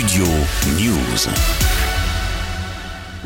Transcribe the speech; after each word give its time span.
Studio 0.00 0.24
News. 0.78 1.28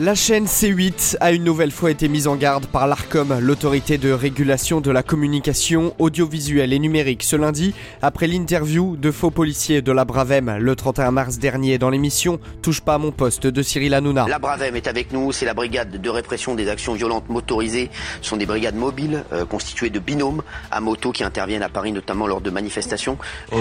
La 0.00 0.16
chaîne 0.16 0.46
C8 0.46 1.18
a 1.20 1.30
une 1.30 1.44
nouvelle 1.44 1.70
fois 1.70 1.92
été 1.92 2.08
mise 2.08 2.26
en 2.26 2.34
garde 2.34 2.66
par 2.66 2.88
l'ARCOM, 2.88 3.38
l'autorité 3.38 3.96
de 3.96 4.10
régulation 4.10 4.80
de 4.80 4.90
la 4.90 5.04
communication 5.04 5.94
audiovisuelle 6.00 6.72
et 6.72 6.80
numérique, 6.80 7.22
ce 7.22 7.36
lundi, 7.36 7.76
après 8.02 8.26
l'interview 8.26 8.96
de 8.96 9.12
faux 9.12 9.30
policiers 9.30 9.82
de 9.82 9.92
la 9.92 10.04
Bravem 10.04 10.56
le 10.58 10.74
31 10.74 11.12
mars 11.12 11.38
dernier 11.38 11.78
dans 11.78 11.90
l'émission 11.90 12.40
Touche 12.60 12.80
pas 12.80 12.94
à 12.94 12.98
mon 12.98 13.12
poste 13.12 13.46
de 13.46 13.62
Cyril 13.62 13.94
Hanouna. 13.94 14.26
La 14.28 14.40
Bravem 14.40 14.74
est 14.74 14.88
avec 14.88 15.12
nous, 15.12 15.30
c'est 15.30 15.46
la 15.46 15.54
brigade 15.54 16.00
de 16.00 16.10
répression 16.10 16.56
des 16.56 16.68
actions 16.68 16.94
violentes 16.94 17.28
motorisées. 17.28 17.88
Ce 18.20 18.30
sont 18.30 18.36
des 18.36 18.46
brigades 18.46 18.74
mobiles 18.74 19.22
euh, 19.32 19.44
constituées 19.44 19.90
de 19.90 20.00
binômes 20.00 20.42
à 20.72 20.80
moto 20.80 21.12
qui 21.12 21.22
interviennent 21.22 21.62
à 21.62 21.68
Paris 21.68 21.92
notamment 21.92 22.26
lors 22.26 22.40
de 22.40 22.50
manifestations. 22.50 23.16
Euh, 23.52 23.58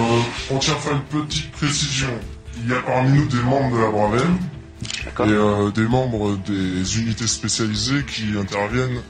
on 0.50 0.58
tient 0.58 0.74
à 0.74 0.78
faire 0.78 0.94
une 0.94 1.22
petite 1.22 1.52
précision. 1.52 2.10
Il 2.62 2.70
y 2.70 2.74
a 2.74 2.82
parmi 2.82 3.18
nous 3.18 3.26
des 3.28 3.42
membres 3.42 3.76
de 3.76 3.82
la 3.82 3.90
Bravem 3.90 4.38
et 5.06 5.32
euh, 5.32 5.72
des 5.72 5.88
membres 5.88 6.38
des 6.46 7.00
unités 7.00 7.28
spécialisées 7.28 8.04
qui 8.06 8.38
interviennent 8.38 9.02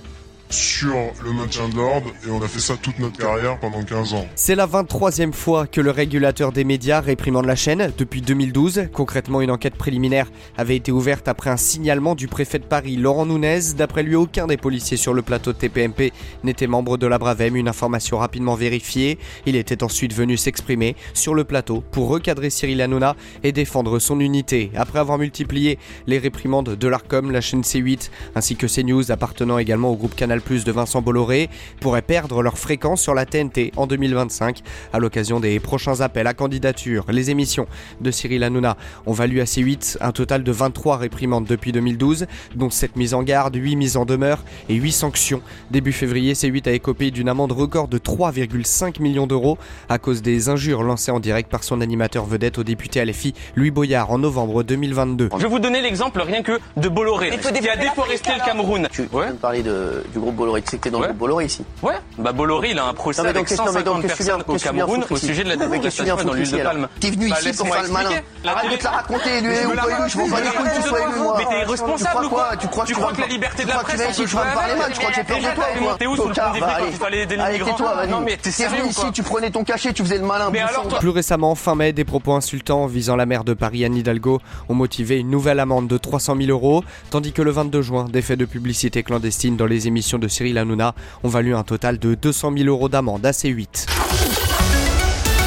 sur 0.53 0.93
le 1.23 1.33
maintien 1.33 1.67
de 1.67 1.75
l'ordre 1.75 2.11
et 2.25 2.29
on 2.29 2.41
a 2.41 2.47
fait 2.47 2.59
ça 2.59 2.75
toute 2.77 2.99
notre 2.99 3.17
carrière 3.17 3.59
pendant 3.59 3.83
15 3.83 4.13
ans. 4.13 4.25
C'est 4.35 4.55
la 4.55 4.67
23e 4.67 5.33
fois 5.33 5.65
que 5.65 5.81
le 5.81 5.89
régulateur 5.89 6.51
des 6.51 6.63
médias 6.63 7.01
réprimande 7.01 7.45
la 7.45 7.55
chaîne 7.55 7.91
depuis 7.97 8.21
2012. 8.21 8.89
Concrètement, 8.93 9.41
une 9.41 9.49
enquête 9.49 9.75
préliminaire 9.75 10.31
avait 10.55 10.75
été 10.75 10.91
ouverte 10.91 11.27
après 11.27 11.49
un 11.49 11.57
signalement 11.57 12.13
du 12.13 12.27
préfet 12.27 12.59
de 12.59 12.65
Paris, 12.65 12.97
Laurent 12.97 13.25
Nunez. 13.25 13.73
D'après 13.75 14.03
lui, 14.03 14.15
aucun 14.15 14.45
des 14.45 14.57
policiers 14.57 14.97
sur 14.97 15.13
le 15.13 15.23
plateau 15.23 15.53
de 15.53 15.57
TPMP 15.57 16.13
n'était 16.43 16.67
membre 16.67 16.97
de 16.97 17.07
la 17.07 17.17
Bravem, 17.17 17.55
une 17.55 17.67
information 17.67 18.19
rapidement 18.19 18.55
vérifiée. 18.55 19.17
Il 19.47 19.55
était 19.55 19.83
ensuite 19.83 20.13
venu 20.13 20.37
s'exprimer 20.37 20.95
sur 21.15 21.33
le 21.33 21.45
plateau 21.45 21.83
pour 21.91 22.09
recadrer 22.09 22.51
Cyril 22.51 22.81
Hanouna 22.81 23.15
et 23.43 23.51
défendre 23.51 23.97
son 23.97 24.19
unité. 24.19 24.71
Après 24.75 24.99
avoir 24.99 25.17
multiplié 25.17 25.79
les 26.05 26.19
réprimandes 26.19 26.75
de 26.75 26.87
l'ARCOM, 26.87 27.31
la 27.31 27.41
chaîne 27.41 27.61
C8 27.61 28.11
ainsi 28.35 28.55
que 28.55 28.67
CNews 28.67 29.11
appartenant 29.11 29.57
également 29.57 29.89
au 29.89 29.95
groupe 29.95 30.15
Canal 30.15 30.41
plus 30.43 30.63
de 30.63 30.71
Vincent 30.71 31.01
Bolloré 31.01 31.49
pourraient 31.79 32.01
perdre 32.01 32.41
leur 32.41 32.57
fréquence 32.57 33.01
sur 33.01 33.13
la 33.13 33.25
TNT 33.25 33.71
en 33.75 33.87
2025 33.87 34.61
à 34.91 34.99
l'occasion 34.99 35.39
des 35.39 35.59
prochains 35.59 36.01
appels 36.01 36.27
à 36.27 36.33
candidature. 36.33 37.05
Les 37.09 37.31
émissions 37.31 37.67
de 38.01 38.11
Cyril 38.11 38.43
Hanouna 38.43 38.77
ont 39.05 39.13
valu 39.13 39.41
à 39.41 39.45
C8 39.45 39.97
un 40.01 40.11
total 40.11 40.43
de 40.43 40.51
23 40.51 40.97
réprimandes 40.97 41.45
depuis 41.45 41.71
2012, 41.71 42.27
dont 42.55 42.69
7 42.69 42.95
mises 42.95 43.13
en 43.13 43.23
garde, 43.23 43.55
8 43.55 43.75
mises 43.75 43.97
en 43.97 44.05
demeure 44.05 44.43
et 44.69 44.75
8 44.75 44.91
sanctions. 44.91 45.41
Début 45.71 45.93
février, 45.93 46.33
C8 46.33 46.69
a 46.69 46.71
écopé 46.71 47.11
d'une 47.11 47.29
amende 47.29 47.51
record 47.51 47.87
de 47.87 47.97
3,5 47.97 49.01
millions 49.01 49.27
d'euros 49.27 49.57
à 49.89 49.97
cause 49.97 50.21
des 50.21 50.49
injures 50.49 50.83
lancées 50.83 51.11
en 51.11 51.19
direct 51.19 51.49
par 51.49 51.63
son 51.63 51.81
animateur 51.81 52.25
vedette 52.25 52.57
au 52.57 52.63
député 52.63 53.03
LFI 53.03 53.33
Louis 53.55 53.71
Boyard 53.71 54.11
en 54.11 54.17
novembre 54.17 54.63
2022. 54.63 55.29
Je 55.37 55.41
vais 55.43 55.47
vous 55.47 55.59
donner 55.59 55.81
l'exemple 55.81 56.21
rien 56.21 56.43
que 56.43 56.59
de 56.77 56.89
Bolloré, 56.89 57.31
qui 57.37 57.69
a 57.69 57.77
déforesté 57.77 58.31
le 58.37 58.45
Cameroun. 58.45 58.87
Tu 58.91 59.07
ouais. 59.11 59.31
parler 59.41 59.63
de, 59.63 60.03
du 60.13 60.19
groupe 60.19 60.32
Bolloré. 60.33 60.61
Tu 60.61 60.71
sais 60.71 60.77
que 60.77 60.83
t'es 60.83 60.89
dans 60.91 60.99
le 60.99 61.05
groupe 61.07 61.17
Bolloré 61.17 61.45
ici. 61.45 61.63
Ouais. 61.81 61.93
Bah 62.17 62.31
Bolloré, 62.31 62.71
il 62.71 62.79
a 62.79 62.85
un 62.85 62.93
procès 62.93 63.21
avec 63.25 63.47
150 63.47 64.01
personnes 64.01 64.43
au 64.47 64.55
Cameroun 64.55 65.03
au 65.09 65.15
sujet 65.17 65.43
de 65.43 65.49
la 65.49 65.55
déforestation 65.55 66.15
dans 66.23 66.33
l'huile 66.33 66.51
de 66.51 66.57
palme. 66.57 66.87
T'es 66.99 67.11
venu 67.11 67.29
Bah, 67.29 67.37
ici 67.41 67.53
pour 67.57 67.67
faire 67.67 67.83
le 67.83 67.89
malin. 67.89 68.09
Arrête 68.45 68.71
de 68.71 68.75
te 68.77 68.83
la 68.83 68.89
raconter, 68.91 69.41
lui 69.41 69.49
ou 69.65 69.75
pas 69.75 69.85
élu, 69.87 70.09
je 70.09 70.17
m'en 70.17 70.27
bats 70.27 70.41
les 70.41 70.49
couilles, 70.49 70.69
tu 70.81 70.87
sois 70.89 71.01
élu 71.01 71.19
moi. 71.19 71.35
Mais 71.37 71.45
t'es 71.45 71.61
irresponsable 71.65 72.25
ou 72.25 72.29
quoi 72.29 72.49
Tu 72.59 72.67
crois 72.67 72.85
Tu 72.85 72.93
crois 72.93 73.13
que 73.13 73.21
la 73.21 73.27
liberté 73.27 73.63
de 73.63 73.69
la 73.69 73.77
presse, 73.77 74.15
tu 74.15 74.25
vas 74.25 74.45
me 74.45 74.53
parler 74.53 74.75
mal, 74.75 74.91
tu 74.91 74.97
crois 74.99 75.09
que 75.09 75.15
j'ai 75.15 75.23
peur 75.23 75.37
de 75.37 75.55
toi 75.55 75.65
ou 75.79 75.83
quoi 75.83 75.95
T'es 75.97 76.07
où 76.07 76.15
sur 76.15 76.27
le 76.29 76.33
pont 76.33 76.51
des 76.53 76.59
quand 76.59 76.65
allez. 76.67 76.85
il 76.89 76.93
fallait 76.97 77.21
aider 77.23 77.35
les 77.35 77.41
Allez, 77.41 77.59
migrants. 77.59 77.77
Non 78.09 78.19
mais 78.21 78.37
t'es 78.37 78.49
venu 78.49 78.89
ici, 78.89 79.05
tu 79.13 79.23
prenais 79.23 79.51
ton 79.51 79.63
cachet, 79.63 79.93
tu 79.93 80.03
faisais 80.03 80.17
le 80.17 80.25
malin. 80.25 80.51
Plus 80.99 81.09
récemment, 81.09 81.55
fin 81.55 81.75
mai, 81.75 81.93
des 81.93 82.03
propos 82.05 82.33
insultants 82.33 82.85
visant 82.87 83.15
la 83.15 83.25
maire 83.25 83.43
de 83.43 83.53
Paris, 83.53 83.85
Anne 83.85 83.95
Hidalgo, 83.95 84.39
ont 84.69 84.73
motivé 84.75 85.19
une 85.19 85.29
nouvelle 85.29 85.59
amende 85.59 85.87
de 85.87 85.97
300 85.97 86.35
000 86.37 86.49
euros, 86.49 86.83
tandis 87.09 87.31
que 87.33 87.41
le 87.41 87.51
22 87.51 87.81
juin, 87.81 88.05
des 88.11 88.21
faits 88.21 88.39
de 88.39 88.45
publicité 88.45 89.03
clandestine 89.03 89.55
dans 89.57 89.65
les 89.65 89.87
émissions 89.87 90.12
de 90.19 90.27
Cyril 90.27 90.57
Hanouna 90.57 90.95
ont 91.23 91.29
valu 91.29 91.55
un 91.55 91.63
total 91.63 91.99
de 91.99 92.15
200 92.15 92.53
000 92.57 92.69
euros 92.69 92.89
d'amende 92.89 93.25
à 93.25 93.31
C8. 93.31 93.87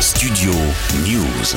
Studio 0.01 0.53
News. 1.07 1.57